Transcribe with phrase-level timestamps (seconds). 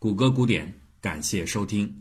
[0.00, 1.92] 谷歌古典，感谢收听。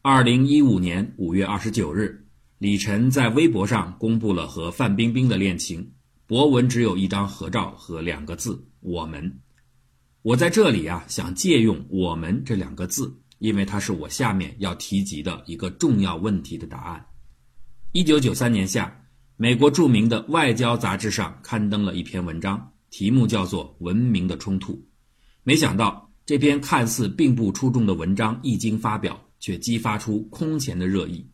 [0.00, 5.92] 二零一五年五月二十九日，李晨在微博上公布了和范冰冰的恋情，
[6.26, 9.40] 博文只有一张合照和两个字“我们”。
[10.22, 17.06] 我在这里啊，想借用“我们”这两个字，因为它是我下面要提及的一个重要问题的答案。
[17.92, 19.04] 一九九三年夏，
[19.36, 24.72] 美国著名的外交杂志上刊登了一篇文章，题目叫做《文明的冲突》。
[25.42, 26.07] 没想到。
[26.28, 31.26] 这篇看似并不出众的文章一经发表，却激发出空前的热议。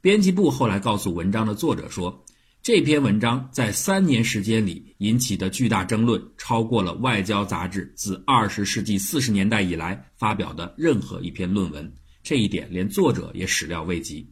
[0.00, 2.24] 编辑部后来告诉文章的作者说，
[2.62, 11.92] 这篇文章在三年时间里引起的巨大争论，超过了外交杂志自二十世纪四十年代以来发表的任何一篇论文。
[12.22, 14.24] 这一点连作者也始料未及。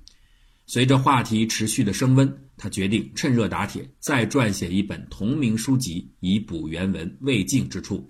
[0.65, 8.09] 随着话题持续的升温，他决定趁热打铁，再撰写一本同名书籍，以补原文未尽之处。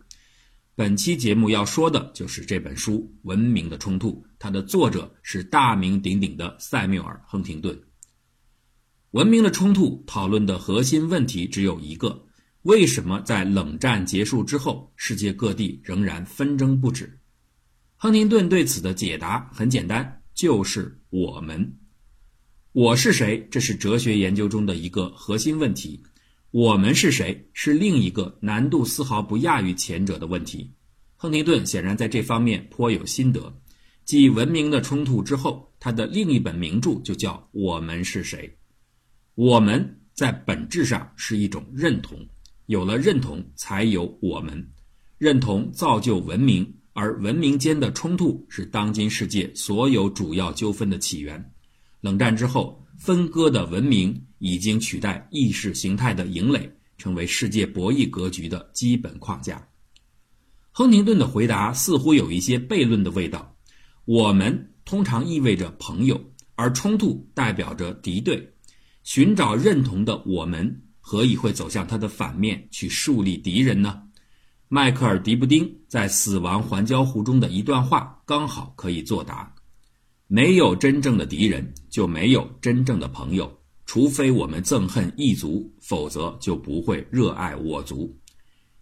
[0.79, 7.75] 本期节目要说的就是这本书《文明的冲突》，它的作者是大名鼎鼎的塞缪尔·亨廷顿。
[9.11, 12.25] 《文明的冲突》讨论的核心问题只有一个：
[12.63, 17.19] 为什么在冷战结束之后，世界各地仍然纷争不止？
[17.97, 21.77] 亨廷顿对此的解答很简单，就是我们。
[22.71, 23.49] 我是谁？
[23.51, 26.01] 这是哲学研究中的一个核心问题。
[26.51, 27.47] 我们是谁？
[27.53, 30.73] 是另一个难度丝毫不亚于前者的问题。
[31.15, 33.55] 亨廷顿显然在这方面颇有心得。
[34.07, 38.49] 继《文明的冲突》之后，他的另一本名著就叫《我们是谁》。
[39.35, 42.19] 我们在本质上是一种认同，
[42.65, 44.71] 有了认同，才有我们。
[45.19, 51.53] 认同造就文明，而文明间的冲突是当今世界所有主要纠纷的起源。
[52.01, 52.83] 冷战之后。
[52.99, 59.67] 分割的文明已经取代意识形态的营垒，成为世界博弈格局的基本框架。
[60.73, 63.57] 亨廷顿的回答似乎有一些悖论的味道。
[64.05, 66.21] 我们通常意味着朋友，
[66.57, 68.53] 而冲突代表着敌对。
[69.05, 74.03] 寻找认同的我们，何以会走向它的反面去树立敌人呢？
[74.69, 79.55] 迈克尔·迪布丁在《死亡环礁湖》中的一段话刚好可以作答。
[80.31, 83.51] 没有真正的敌人，就没有真正的朋友。
[83.87, 88.15] 除非我们憎恨异族，否则就不会热爱我族。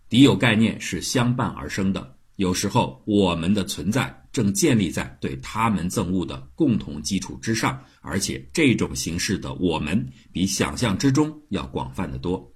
[0.08, 2.16] 敌友概念是相伴而生的。
[2.34, 12.52] 有时候，我们的存在正建立在对他们憎恶的共同基础之上，而且这种形式的我们比想象之中要广泛的多。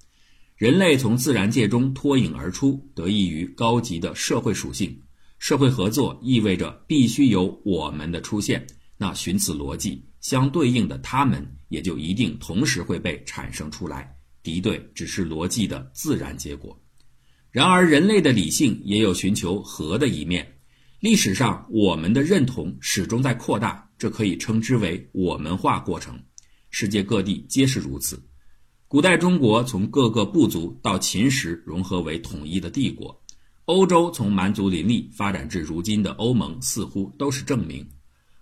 [0.57, 5.01] 人类从自然界中脱颖而出，得益于高级的社会属性。
[5.39, 8.67] 社会合作意味着必须有我们的出现。
[9.03, 14.15] 那寻此逻辑，相对应的他们也就一定同时会被产生出来。
[14.43, 16.78] 敌对只是逻辑的自然结果。
[17.50, 20.47] 然而，人类的理性也有寻求和的一面。
[21.00, 26.22] 历史上，我们的认同始终在扩大，这可以称之为我们化过程。
[26.69, 28.22] 世界各地皆是如此。
[28.87, 33.19] 古代中国从各个部族到秦时融合为统一的帝国，
[33.65, 37.89] 欧洲从蛮族林立发展至如今的欧盟，似乎都是证明。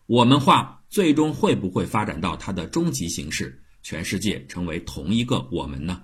[0.08, 6.02] 我们化最终会不会发展到它的终极形式，全世界成为同一个我们呢？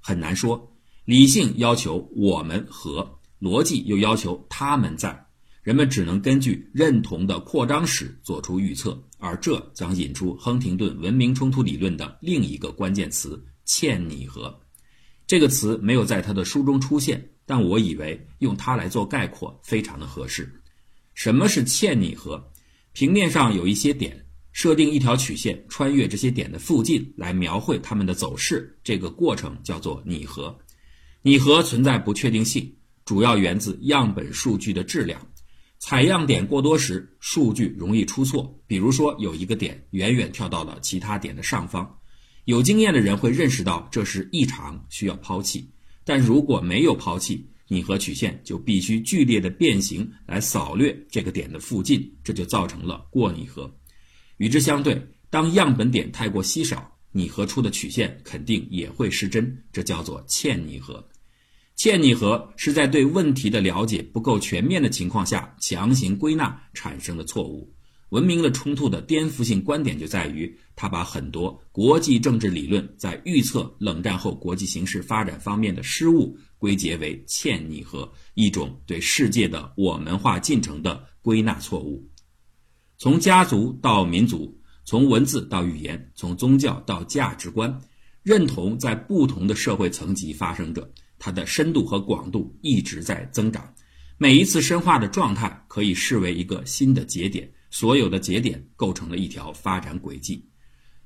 [0.00, 0.70] 很难说。
[1.06, 5.26] 理性要求我们和，逻辑又要求他们在，
[5.62, 14.54] 人们只能根据认同的扩张史做出预测，而这将引出亨廷顿文明冲突理论的另一个关键词——嵌拟合。
[15.26, 20.60] 这个词没有在他的书中出现，但我以为用它来做概括非常的合适。
[21.14, 22.46] 什么是嵌拟合？
[22.92, 30.58] 平面上有一些点，设定一条曲线穿越这些点的附近来描绘它们的走势，这个过程叫做拟合。
[31.22, 35.20] 拟合存在不确定性，主要源自样本数据的质量。
[35.78, 38.60] 采样点过多时，数据容易出错。
[38.66, 41.98] 比如说，有一个点远远跳到了其他点的上方，
[42.46, 45.70] 有经验的人会认识到这是异常，需要抛弃。
[46.04, 53.72] 但如果没有抛弃，拟合曲线就必须剧烈的变形来扫掠这个点的附近，这就造成了过拟合。
[54.38, 61.06] 与之相对，当样本点太过稀少，拟合出的曲线肯定也会失真，这叫做欠拟合。
[61.76, 67.72] 欠拟合是在对问题的了解不够全面的情况下强行归纳产生的错误。
[68.08, 76.36] 文明的冲突的颠覆性观点就在于，它把很多国际政治理论在预测冷战后国际形势发展方面的失误。
[76.58, 82.06] 归结为欠拟合，一种对世界的我们化进程的归纳错误。
[82.98, 87.80] 从家族到民族，从文字到语言，从宗教到价值观，
[88.22, 93.72] 认同在不同的社会层级发生着，它的深度和广度一直在增长。
[94.16, 100.44] 每一次深化的状态可以视为一个新的节点，所有的节点构成了一条发展轨迹。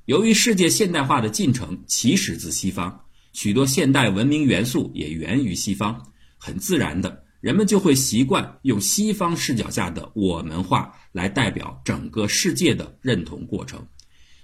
[0.06, 6.00] 由于世界现代化的进程起始自西方，许多现代文明元素也源于西方，
[6.37, 13.87] 很自然的，人们就会习惯用西方视角下的我们化来代表整个世界的认同过程。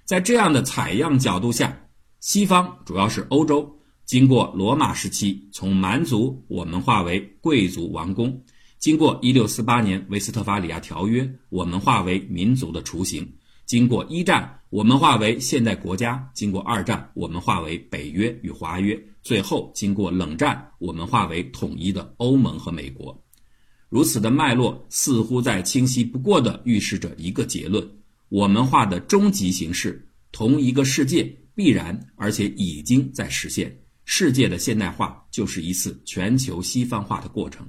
[0.04, 1.78] 在这样的采样角度下，
[2.20, 8.42] 西方主要是欧洲，经过罗马时期从蛮族我们化为贵族王公。
[8.78, 13.24] 经过一六四八年维斯特伐利亚条约，我们化为民族的雏形；
[13.68, 23.22] 经过一战，我们化为现代国家；经过二战，我们化为北约与华约；最后经过冷战，我们化为统一的欧盟和美国。
[23.90, 27.86] 如此的脉络，似乎在清晰不过的预示着一个结论：
[28.30, 31.24] 我们化的终极形式，同一个世界
[31.54, 33.78] 必然而且已经在实现。
[34.06, 37.68] 世界的现代化就是一次全球西方化的过程。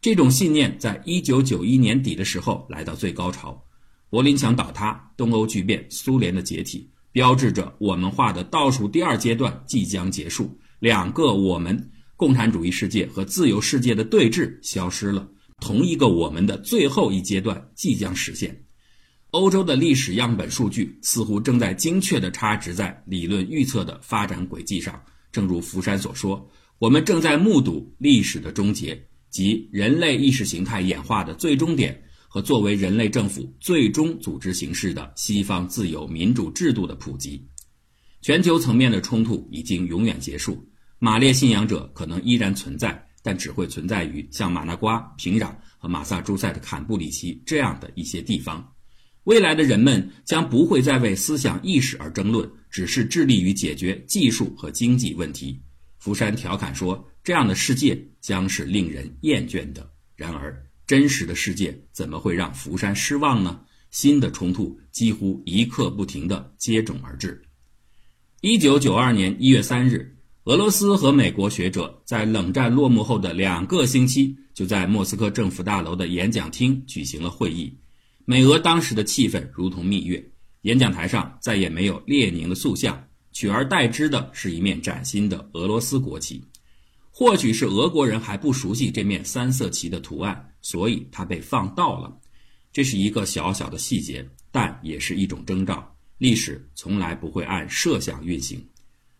[0.00, 3.60] 这种信念在一九九一年底的时候来到最高潮，
[4.08, 10.56] 柏林墙倒塌，东欧剧变，苏联的解体，标志着我们画的倒数第二阶段即将结束。
[10.78, 15.28] 两个我们，共产主义世界和自由世界的对峙消失了，
[15.60, 18.64] 同一个我们的最后一阶段即将实现。
[19.32, 25.02] 欧洲的历史样本数据似乎正在精确地插植在理论预测的发展轨迹上。
[25.32, 26.48] 正如福山所说，
[26.78, 29.06] 我们正在目睹历史的终结。
[29.28, 32.00] 及人类意识形态演化的最终点
[32.36, 37.42] 和作为人类政府最终组织形式的西方自由民主制度的普及，
[38.20, 40.62] 全球层面的冲突已经永远结束。
[40.98, 48.70] 马列信仰者可能依然存在，但只会存在于像马纳瓜、平壤和马萨诸塞的坎布里奇这样的一些地方。
[49.24, 55.58] 未来的人们将不会再为思想意识而争论，只是致力于解决技术和经济问题。
[55.96, 57.02] 福山调侃说。
[57.24, 59.90] 这样的世界将是令人厌倦的。
[60.14, 63.60] 然而，真实的世界怎么会让福山失望呢？
[63.90, 67.42] 新的冲突几乎一刻不停地接踵而至。
[68.40, 77.74] 一九九二年一月三日，俄罗斯和美国学者在冷战落幕后的两个星期，就在莫斯科政府大楼的演讲厅举行了会议。
[78.24, 80.24] 美俄当时的气氛如同蜜月，
[80.62, 83.02] 演讲台上再也没有列宁的塑像，
[83.32, 86.44] 取而代之的是一面崭新的俄罗斯国旗。
[87.10, 92.12] 或许是俄国人还不熟悉这面三色旗的图案，所以它被放倒了。
[92.72, 95.96] 这是一个小小的细节，但也是一种征兆。
[96.18, 98.60] 历史从来不会按设想运行。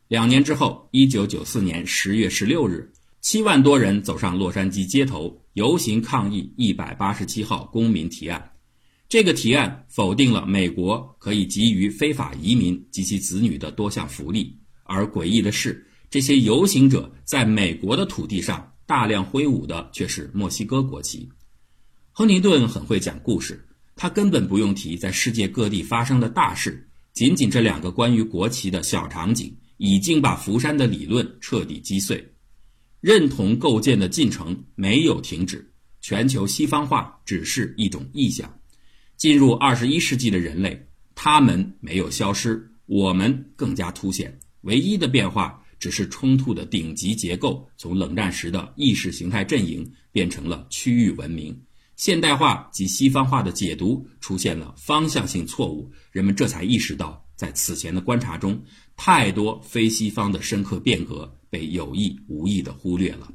[0.09, 8.53] 两年之后，一九九四年十月十六日，七万多人走上洛杉矶街头游行抗议一百八十七号公民提案。
[9.09, 14.53] 这个提案否定了美国可以给予非法移民及其子女的多项福利，
[14.83, 15.87] 而诡异的是。
[16.09, 21.29] 这些游行者在美国的土地上大量挥舞的却是墨西哥国旗。
[22.13, 23.67] 亨廷顿很会讲故事，
[23.97, 32.33] 他根本不用提在世界各地发生的大事，仅仅这两个关于国旗的小场景，已经把福山的理论彻底击碎。
[33.01, 38.59] 认同构建的进程没有停止，全球西方化只是一种臆想。
[39.17, 44.39] 进入二十一世纪的人类，他们没有消失，我们更加凸显。
[44.61, 45.63] 唯一的变化。
[45.79, 51.59] 只是冲突的顶级结构从冷战时的意识形态阵营变成了区域文明，
[51.97, 58.63] 现代化及西方化的解读出现了方向性错误，人们这才意识到，在此前的观察中，
[58.97, 63.31] 太多非西方的深刻变革被有意无意地忽略了。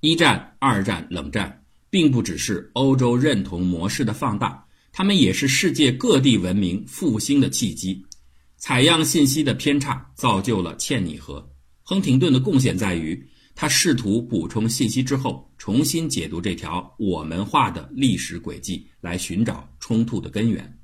[0.00, 8.04] 一战、二战、冷战，并不只是欧洲认同模式的放大，它们也是世界各地文明复兴的契机。
[8.56, 11.50] 采样信息的偏差造就了嵌拟核。
[11.86, 20.78] 亨廷顿的贡献在于，他试图补充信息之后，重新解读这条我们化的历史轨迹，来寻找冲突的根源。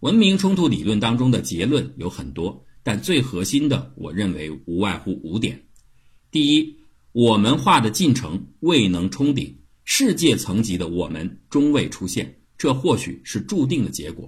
[0.00, 5.62] 文明冲突理论当中的结论有很多，但最核心的，我认为无外乎五点：
[6.30, 6.74] 第一，
[7.12, 9.54] 我们化的进程未能冲顶，
[9.84, 14.26] 世界层级的我们终未出现，这或许是注定的结果；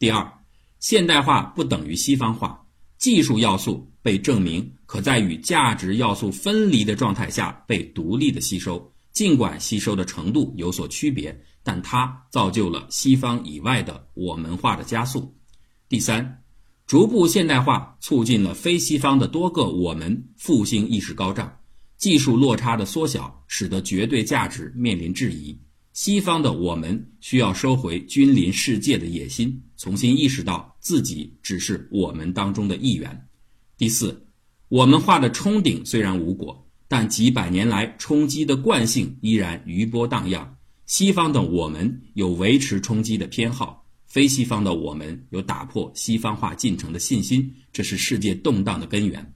[0.00, 0.32] 第二，
[0.80, 2.64] 现代化不等于西方化。
[2.98, 15.36] 技术要素被证明可在与价值要素分离的状态下被独立的吸收，尽管吸收的程度有所区别，但它造就了西方以外的我们化的加速。
[15.90, 16.42] 第三，
[16.86, 21.58] 逐步现代化促进了非西方的多个我们复兴意识高涨，
[21.98, 25.54] 技术落差的缩小使得绝对价值面临质疑。
[25.92, 33.27] 西方的我们需要收回君临世界的野心，重新意识到自己只是我们当中的一员。
[33.78, 34.26] 第四，
[34.68, 40.52] 我们画的冲顶虽然无果，但几百年来冲击的惯性依然余波荡漾。
[40.86, 47.54] 西方的我们有维持冲击的偏好，非西方的我们有打破西方化进程的信心。
[47.72, 49.32] 这是世界动荡的根源。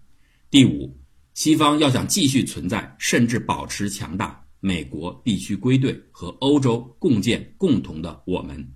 [0.50, 0.92] 第五，
[1.34, 8.72] 西方要想继续存在，甚至保持强大，美国必须归队和欧洲共建共同的我们。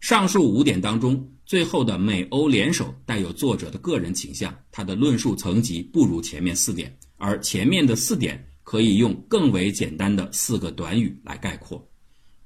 [0.00, 11.86] 上述五点当中，最后的美欧联手带有作者的个人倾向，他的论述层级不如前面四点，而前面的四点可以用更为简单的四个短语来概括。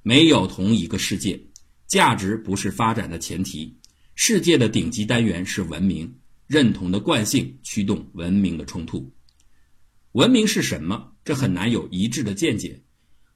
[0.03, 1.41] 没有同一个世界，
[1.87, 3.77] 价值不是发展的前提。
[4.15, 6.13] 世界的顶级单元是文明，
[6.47, 9.13] 认同的惯性驱动文明的冲突。
[10.13, 11.13] 文明是什么？
[11.23, 12.83] 这很难有一致的见解。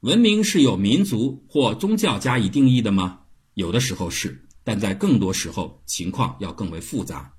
[0.01, 3.21] 文明是有民族或宗教加以定义的吗？
[3.53, 7.33] 有的时候是，但在更多时候，情况要更为复杂。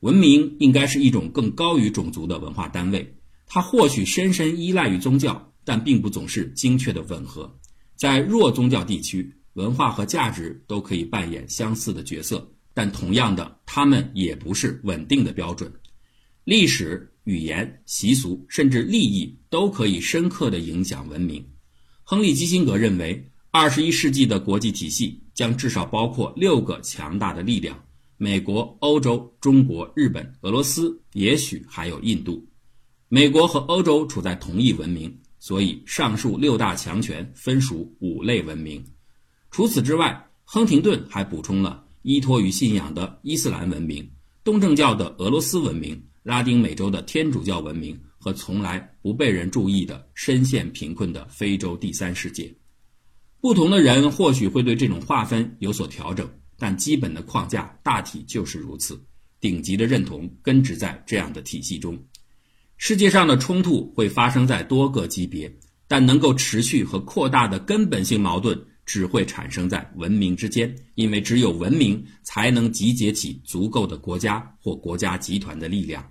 [0.00, 7.58] 文明应该是一种更高于种族的文化单位，它或许深深依赖于宗教，但并不总是精确的吻合。
[7.96, 15.70] 在弱宗教地区，文化和价值都可以扮演相似的角色，但同样的，他们也不是稳定的标准。
[16.44, 21.46] 历史、语言、习俗，甚至利益都可以深刻地影响文明。
[22.02, 27.76] 亨利·基辛格认为，二十一世纪的国际体系将至少包括六个强大的力量：
[28.16, 32.46] 美国、欧洲、中国、日本、俄罗斯，也许还有印度。
[33.08, 35.16] 美国和欧洲处在同一文明。
[35.42, 38.84] 所以，上述六大强权分属五类文明。
[39.50, 44.06] 除此之外，亨廷顿还补充了依托于信仰的伊斯兰文明、
[44.44, 52.54] 东正教的俄罗斯文明、拉丁美洲的天主教文明和从来不被人注意的深陷贫困的非洲第三世界。
[53.40, 56.28] 不同的人或许会对这种划分有所调整，
[56.58, 59.02] 但基本的框架大体就是如此。
[59.40, 61.98] 顶级的认同根植在这样的体系中。
[62.76, 65.50] 世界上的冲突会发生在多个级别，
[65.88, 76.06] 但能够持续和扩大的根本性矛盾只会产生在文明之间，因为只有文明才能集结起足够的国家或国家集团的力量。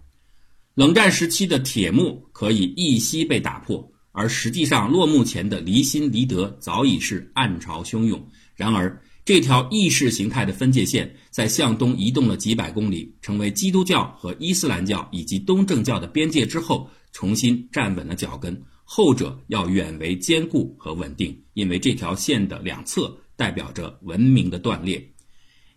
[0.74, 8.22] 冷战时期的铁幕可以一夕被打破，而实际上落幕前的离心离德早已是暗潮汹涌。
[8.54, 18.62] 然而，这条意识形态的分界线在向东移动了几百公里，成为基督教和伊斯兰教以及东正教的边界之后，重新站稳了脚跟。
[18.84, 25.02] 后者要远为坚固和稳定，因为这条线的两侧代表着文明的断裂。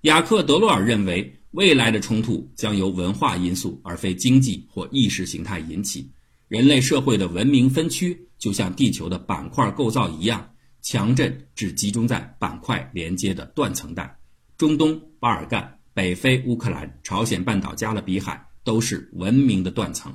[0.00, 6.10] 雅克·德洛尔认为，未来的冲突将由文化因素而非经济或意识形态引起。
[6.48, 10.50] 人类社会的文明分区就像地球的板块构造一样。
[10.80, 14.18] 强震只集中在板块连接的断层带，
[14.58, 20.12] 中东、巴尔干、北非、乌克兰、朝鲜半岛、加勒比海都是文明的断层。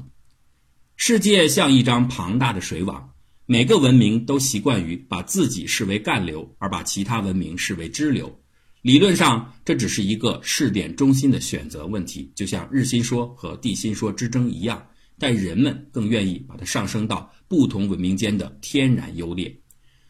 [0.97, 3.09] 世界像一张庞大的水网，
[3.45, 8.37] 每个文明都习惯于把自己视为干流，而把其他文明视为支流。
[8.81, 14.85] 理论上，这只是一个试点中心的选择问题，就像日心说和地心说之争一样。
[15.19, 19.55] 但人们更愿意把它上升到不同文明间的天然优劣。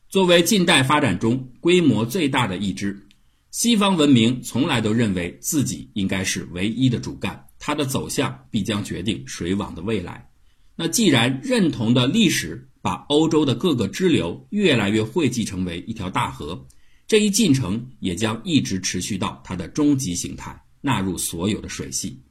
[0.09, 3.07] 作为近代发展中规模最大的一支，
[3.51, 10.29] 西方文明从来都认为自己应该是唯一的主干，它的走向必将决定水网的未来。
[10.75, 16.67] 那既然认同的历史把欧洲的各个支流越来越汇集成为一条大河，
[17.07, 22.21] 这一进程也将一直持续到它的终极形态纳入所有的水系。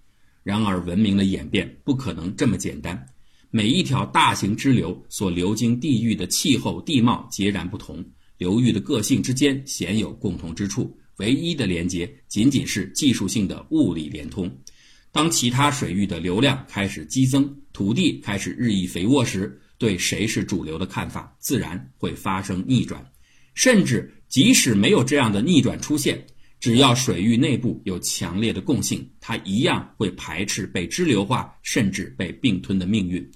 [0.42, 3.06] 然而，文明的演变不可能这么简单。
[3.50, 8.04] 每一条大型支流所流经地域的气候地貌截然不同，
[8.38, 14.50] 流域的个性之间鲜有共同之处，唯一的连接仅仅是技术性的物理连通。
[15.12, 23.02] 当其他水域的流量开始激增，土地开始日益肥沃时，对谁是主流的看法自然会发生逆转。
[23.54, 26.22] 甚至即使没有这样的逆转出现，
[26.58, 33.30] 只要水域内部有强烈的共性，它一样会排斥被支流化甚至被并吞的命运。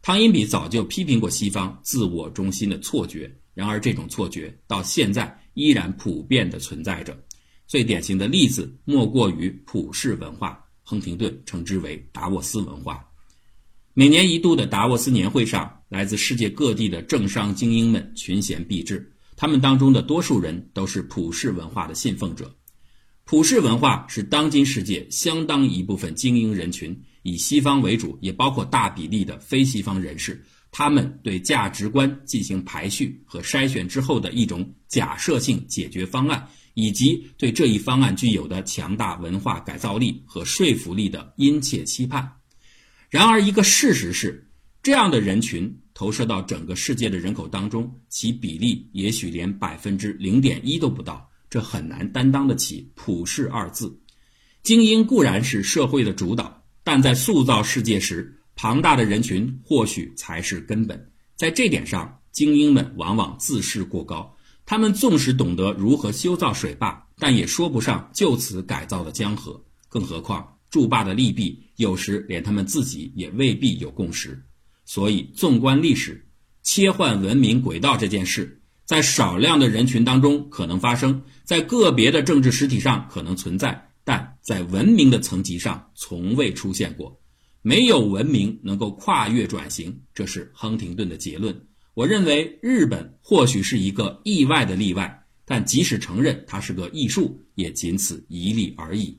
[0.00, 7.18] 汤因比早就批评过西方自我中心的错觉，然而这种错觉到现在依然普遍地存在着。
[7.66, 13.04] 最典型的例子莫过于普世文化，亨廷顿称之为达沃斯文化。
[13.92, 22.54] 每年一度的达沃斯年会上，来自世界各地的政商精英们群贤毕至，他们当中的多数人都是普世文化的信奉者。
[23.30, 26.98] 普世文化是当今世界相当一部分精英人群。
[27.20, 42.32] 以西方为主，也包括大比例的非西方人士，他们对价值观进行排序和筛选之后的一种假设性解决方案，以及对这一方案具有的强大文化改造力和说服力的殷切期盼。
[43.10, 44.48] 然而，一个事实是，
[44.82, 54.00] 这样的人群投射到整个世界的人口当中，其比例也许连百分之零点一都不到，这很难担当得起“普世”二字。
[54.62, 61.10] 精英固然是社会的主导，但在塑造世界时，庞大的人群或许才是根本。
[61.36, 64.34] 在这点上，精英们往往自视过高。
[64.66, 69.64] 他们纵使懂得如何修造水坝，但也说不上就此改造了江河。
[69.88, 74.44] 更何况，筑坝的利弊，有时连他们自己也未必有共识。
[74.84, 76.28] 所以，纵观历史，
[76.62, 87.18] 切换文明轨道这件事，在少量的人群当中可能发生，在个别的政治实体上可能存在，但在文明的层级上从未出现过。
[87.62, 91.58] 没有文明能够跨越转型，这是亨廷顿的结论。
[91.94, 99.18] 我认为日本或许是一个意外的例外，但即使承认它是个艺术，也仅此一例而已。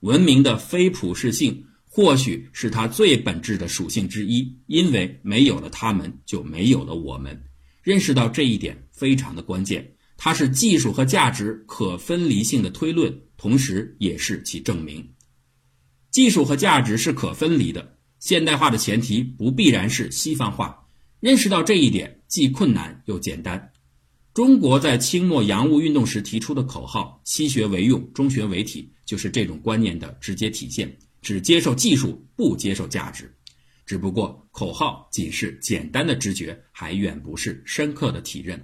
[0.00, 7.38] 文明的非普适性或许是它最本质的属性之一，因为没有了他们，就没有了我们。
[7.82, 15.14] 认识到这一点非常的关键，它是技术和价值可分离性的推论，同时也是其证明。
[16.10, 20.86] 技术和价值是可分离的，现代化的前提不必然是西方化。
[21.20, 23.72] 认识到这一点既困难又简单。
[24.34, 30.98] 中国在清末洋务运动时提出的口号“西学为用，中学为体”，就是这种观念的直接体现。
[31.22, 33.32] 只接受技术，不接受价值。
[33.86, 38.60] 只不过口号仅是简单的直觉，还远不是深刻的体认。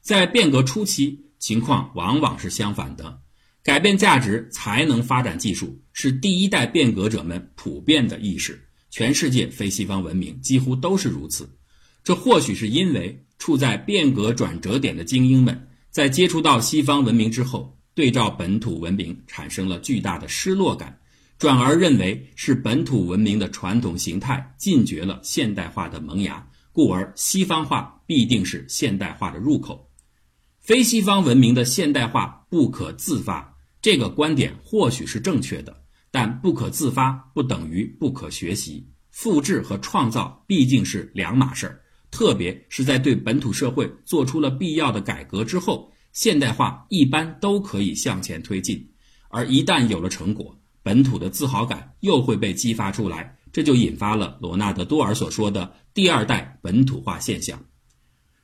[0.00, 3.20] 在变革初期，情况往往是相反的。
[3.62, 8.66] 改变价值才能发展技术，是第一代变革者们普遍的意识。
[8.90, 11.48] 全世界非西方文明几乎都是如此。
[12.02, 20.98] 这或许是因为处在变革转折点的精英们，在接触到西方文明之后，对照本土文明产生了巨大的失落感，
[21.38, 29.89] 转而认为是本土文明的传统形态禁绝了现代化的萌芽，故而西方化必定是现代化的入口。
[30.70, 41.80] 非西方文明的现代化不可自发，这个观点或许是正确的，但不可自发不等于不可学习，复制和创造毕竟是两码事儿。
[42.12, 48.92] 特别是在对本土社会做出了必要的改革之后，现代化一般都可以向前推进。
[49.28, 57.60] 而一旦有了成果，本土的自豪感又会被激发出来，这就引发了罗纳德·多尔所说的第二代本土化现象。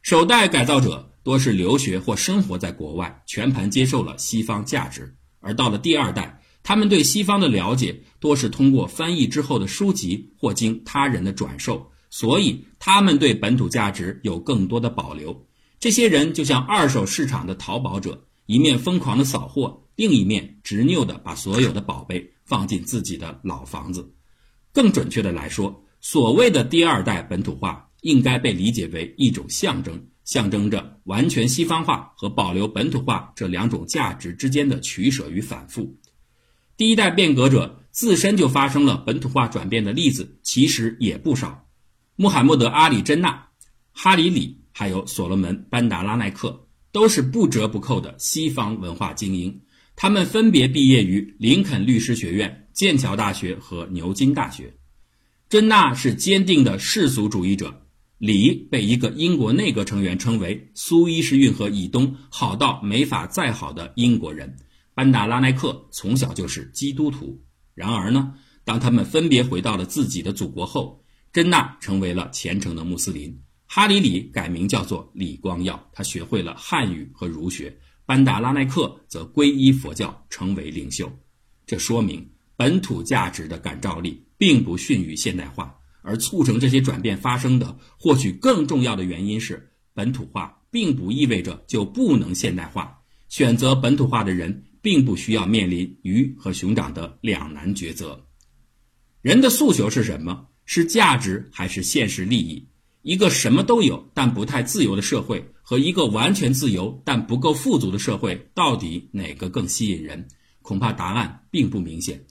[0.03, 5.02] 首代改造者多是留学或生活在国外，全盘接受了西方价值；
[5.40, 11.90] 而到了第二代，他们对西方的了解多是通过翻译之后的书籍或经他人的转授。
[12.10, 15.48] 所以，他们对本土价值有更多的保留。
[15.80, 24.14] 这些人就像二手市场的淘宝者，一面疯狂的扫货，另一面执拗地把所有的宝贝放进自己的老房子。
[24.72, 35.96] 更准确的来说，所谓的第二代本土化，应该被理解为一种象征，象征着完全西方化和保留本土化这两种价值之间的取舍与反复。
[36.76, 41.66] 第一代变革者自身就发生了本土化转变的例子，其实也不少。
[42.16, 43.48] 穆罕默德·阿里·真纳、
[43.92, 49.62] 哈里里，还有所罗门·班达拉奈克，都是不折不扣的西方文化精英。
[49.94, 54.74] 他们分别毕业于林肯律师学院、剑桥大学和牛津大学。
[55.48, 57.86] 真纳是坚定的世俗主义者，
[58.18, 64.57] 李被一个英国内阁成员称为苏伊士运河以东好到没法再好的英国人。
[64.94, 67.38] 班达拉奈克从小就是基督徒。
[67.74, 68.33] 然而呢，
[68.64, 77.76] 当他们分别回到了自己的祖国后，珍娜成为了虔诚的穆斯林，哈里里改名叫做李光耀，他学会了汉语和儒学。
[78.07, 81.12] 班达拉奈克则皈依佛教，成为领袖。
[81.66, 82.26] 这说明
[82.57, 85.74] 本土价值的感召力并不逊于现代化，
[86.07, 93.01] 而促成这些转变发生的，或许更重要的原因是，本土化并不意味着就不能现代化。
[93.29, 98.25] 选择本土化的人，并不需要面临鱼和熊掌的两难抉择。
[99.21, 100.47] 人的诉求是什么？
[100.64, 102.69] 是价值还是现实利益？
[103.03, 110.29] 一个什么都有但不太自由的社会，和一个完全自由但不够富足的社会，到底哪个更吸引人？
[110.62, 112.25] 恐怕答案并不明显。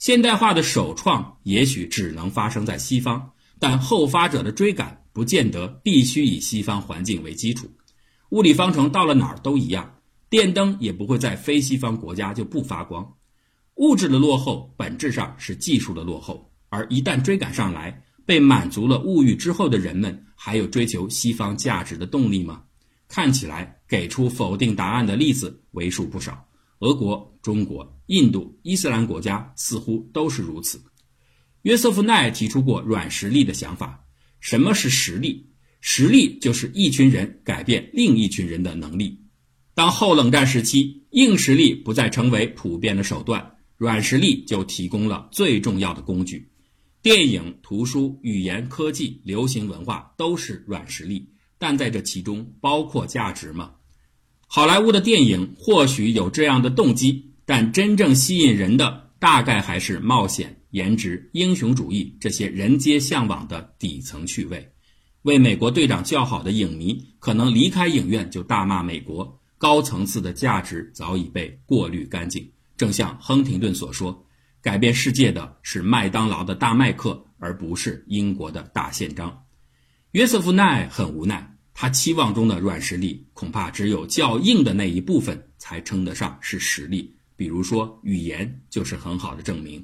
[0.00, 7.70] 现代化的首创也许只能发生在西方，但后发者的追赶不见得必须以西方环境为基础。
[8.30, 9.96] 物理方程到了哪儿都一样，
[10.30, 13.06] 电灯也不会在非西方国家就不发光。
[13.74, 16.50] 物质的落后本质上是技术的落后。
[16.70, 22.62] 而一旦追赶上来，被满足了物欲之后的人们，还有追求西方价值的动力吗？
[23.06, 26.46] 看起来给出否定答案的例子为数不少。
[26.80, 30.82] 俄国、中国、印度、伊斯兰国家似乎都是如此。
[31.62, 34.04] 约瑟夫奈提出过软实力的想法，
[34.40, 35.46] 什么是实力？
[35.82, 39.20] 实力就是一群人改变另一群人的能力。
[39.74, 46.50] 当后冷战时期硬实力不再成为普遍的手段，软实力就提供了最重要的工具。
[47.02, 53.72] 电影、图书、语言、科技、流行文化都是软实力，但在这其中包括价值吗？
[54.52, 64.72] 好莱坞的电影或许有这样的动机，但真正吸引人的大概还是冒险、颜值、英雄主义这些人皆向往的底层趣味。
[65.22, 72.50] 为美国队长叫好的影迷可能离开影院就大骂美国，高层次的价值早已被过滤干净。
[72.76, 74.26] 正像亨廷顿所说。
[74.62, 79.44] 改变世界的是麦当劳的大麦克，而不是英国的大宪章。
[80.10, 87.14] 约瑟夫奈很无奈，他期望中的软实力恐怕只有较硬的那一部分才称得上是实力。
[87.36, 89.82] 比如说，语言就是很好的证明。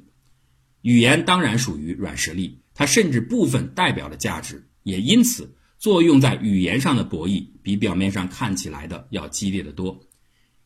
[0.83, 9.99] 语言当然属于软实力，它甚至部分代表了价值，也因此作用在语言上的博弈比表面上看起来的要激烈的多。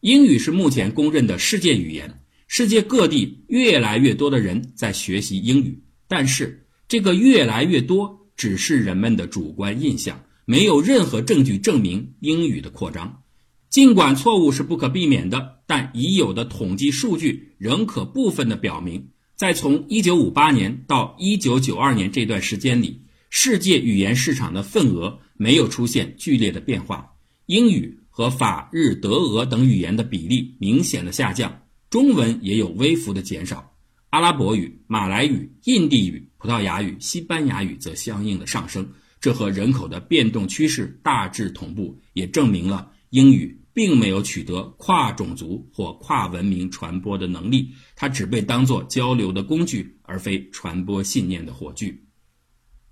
[0.02, 2.20] 英语是目前公认的世界语言。
[2.50, 13.22] 世界各地越来越多的人在学习英语，但是这个越来越多只是人们的主观印象，没有任何证据证明英语的扩张。
[13.70, 27.14] 尽管错误是不可避免的，但已有的统计数据仍可部分的表明，在从1958年到1992年这段时间里，世界语言市场的份额没有出现剧烈的变化，
[27.46, 31.62] 英语和法、日、德、俄等语言的比例明显的下降。
[31.90, 33.74] 中文也有微幅的减少，
[34.10, 38.90] 阿拉伯语、马来语、印地语、葡萄牙语、西班牙语则相应的上升，
[39.22, 51.96] 这和人口的变动趋势大致同步，也证明了英语并没有取得跨种族或跨文明传播的能力，它只被当作交流的工具，而非传播信念的火炬。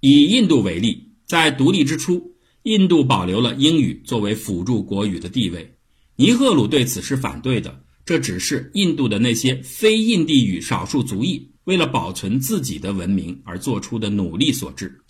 [0.02, 5.76] 以印度为例，在独立之初，印度保留了英语作为辅助国语的地位，
[6.16, 7.84] 尼赫鲁对此是反对的。
[8.06, 15.02] 这只是印度的那些非印地语少数族裔为了保存自己的文明而做出的努力所致。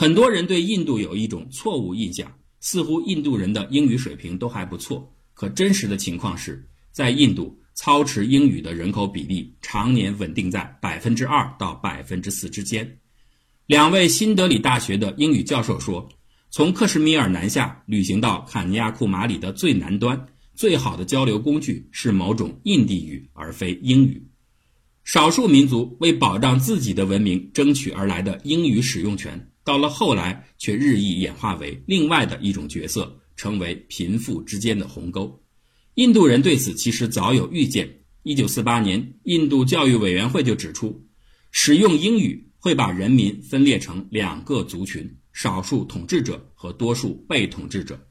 [0.00, 5.12] 很多人对印度有一种错误印象，似乎印度人的英语水平都还不错。
[5.34, 12.88] 可真实的情况是，在印度，操持英语的人口比例常年稳定在百分之二到百分之四之间。
[13.66, 16.08] 两位新德里大学的英语教授说，
[16.48, 20.28] 从克什米尔南下旅行到坎尼亚库马里的最南端。
[20.54, 24.24] 最好的交流工具是某种印地语，而非英语。
[25.02, 35.38] 少数民族为保障自己的文明争取而来的英语使用权，到了后来却日益演化为另外的一种角色，成为贫富之间的鸿沟。
[35.96, 37.86] 印度人对此其实早有预见。
[38.22, 41.06] 一九四八年，印度教育委员会就指出，
[41.50, 48.02] 使用英语会把人民分裂成两个族群：少数统治者和多数被统治者。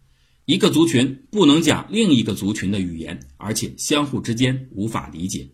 [0.46, 5.50] 一个族群不能讲另一个族群的语言，而且相互之间无法理解。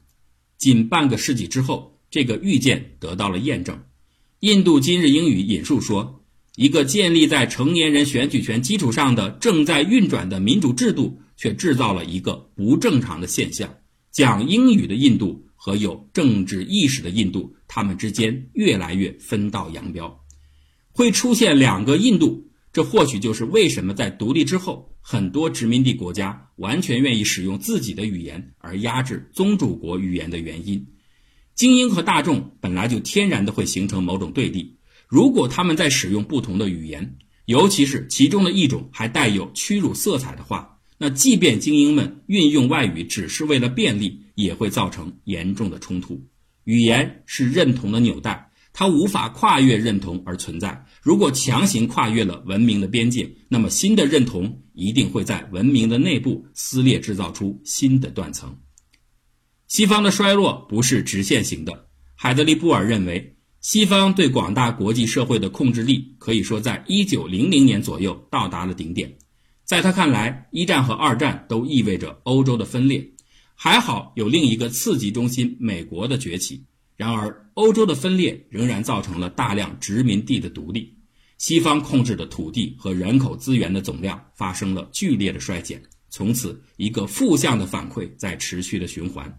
[0.57, 3.81] 仅半个世纪之后，这个预见得到了验证。
[4.43, 6.21] 印度今日英语引述说
[6.57, 13.73] ：“一个建立在成年人选举权基础上的正在运转的民主制度，却制造了一个不正常的现象：
[14.11, 20.19] 讲英语的印度和有政治意识的印度，他们之间越来越分道扬镳，
[20.91, 30.85] 会出现两个印度。”这或许就是为什么在独立之后，很多殖民地国家完全愿意使用自己的语言而压制宗主国语言的原因。
[31.55, 34.77] 精英和大众本来就天然的会形成某种对立。
[35.07, 46.25] 如果他们在使用不同的语言，尤其是其中的一种还带有屈辱色彩的话，那即便精英们运用外语只是为了便利，也会造成严重的冲突。
[46.63, 48.49] 语言是认同的纽带。
[48.75, 50.83] 它无法跨越认同而存在。
[51.03, 58.57] 如果强行跨越了文明的边界，那么新的认同一定会在文明的内部撕裂，制造出新的断层。
[59.73, 61.87] 西方的衰落不是直线型的。
[62.13, 69.11] 海德利布尔认为，西方对广大国际社会的控制力可以说在1900年左右到达了顶点。
[69.65, 73.03] 在他看来，一战和二战都意味着欧洲的分裂。
[73.55, 76.63] 还好有另一个刺激中心——美国的崛起。
[76.95, 80.95] 然而，欧洲的分裂仍然造成了大量殖民地的独立，
[81.39, 85.81] 西方控制的土地和人口资源的总量发生了剧烈的衰减。
[86.11, 89.35] 从此，一个负向的反馈在持续的循环：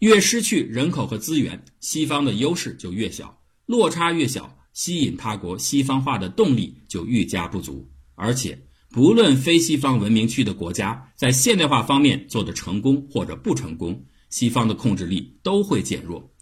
[0.00, 7.90] 越失去人口和资源，西方的优势就越小，落差越小，吸引他国西方化的动力就愈加不足。
[8.14, 16.32] 而且，不论非西方文明区的国家在现代化方面做得成功或者不成功，西方的控制力都会减弱。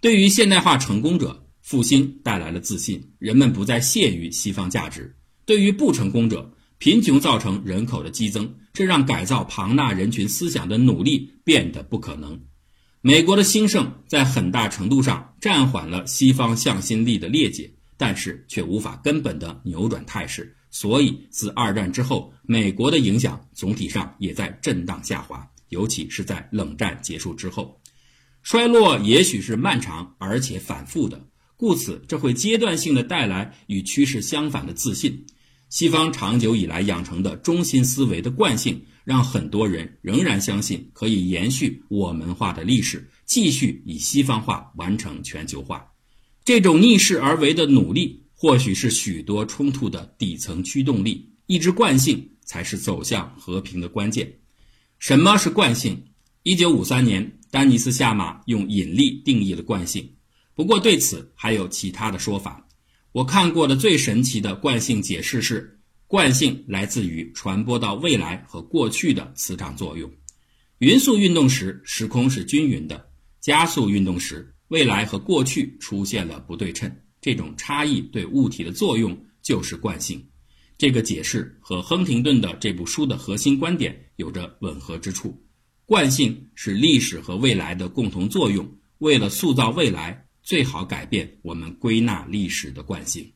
[0.00, 5.16] 对于现代化成功者，复兴带来了自信，人们不再屑于西方价值。
[5.46, 12.38] 对于不成功者，贫穷造成人口的激增，这让改造庞大人群思想的努力变得不可能。
[13.06, 20.56] 美国的兴盛在很大程度上暂缓了西方向心力的裂解，但是却无法根本的扭转态势。
[20.70, 27.78] 所以，自二战之后，美国的影响总体上也在震荡下滑，尤其是在冷战结束之后，
[28.42, 31.28] 衰落也许是漫长而且反复的。
[31.58, 35.26] 故此，这会阶段性的带来与趋势相反的自信。
[35.68, 45.86] 西方长久以来养成的中心思维的惯性，让很多人仍然相信可以延续我们化的历史，继续以西方化完成全球化。
[46.44, 51.30] 这种逆势而为的努力，或许是许多冲突的底层驱动力。
[51.46, 54.32] 抑制惯性才是走向和平的关键。
[54.98, 56.02] 什么是惯性？
[56.42, 60.10] 一九五三年，丹尼斯夏马用引力定义了惯性。
[60.54, 62.66] 不过对此还有其他的说法。
[63.12, 70.10] 我看过的最神奇的惯性解释是：惯性来自于传播到未来和过去的磁场作用。
[70.78, 72.96] 匀速运动时，时空是均匀的；
[73.40, 76.94] 加速运动时，未来和过去出现了不对称。
[77.20, 80.24] 这种差异对物体的作用就是惯性。
[80.76, 85.42] 这个解释和亨廷顿的这部书的核心观点有着吻合之处。
[85.86, 88.78] 惯性是历史和未来的共同作用。
[88.98, 90.24] 为了塑造未来。
[90.44, 93.33] 最好改变我们归纳历史的惯性。